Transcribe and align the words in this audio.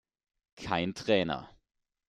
Kein 0.55 0.95
Trainer 0.95 1.55